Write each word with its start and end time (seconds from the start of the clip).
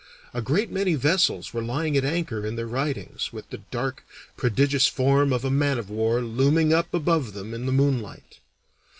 A 0.33 0.41
great 0.41 0.71
many 0.71 0.95
vessels 0.95 1.53
were 1.53 1.61
lying 1.61 1.95
at 1.95 2.03
anchor 2.03 2.43
in 2.43 2.55
their 2.55 2.65
ridings, 2.65 3.31
with 3.31 3.47
the 3.51 3.59
dark, 3.69 4.03
prodigious 4.35 4.87
form 4.87 5.31
of 5.31 5.45
a 5.45 5.51
man 5.51 5.77
of 5.77 5.91
war 5.91 6.21
looming 6.21 6.73
up 6.73 6.91
above 6.91 7.33
them 7.33 7.53
in 7.53 7.67
the 7.67 7.71
moonlight. 7.71 8.39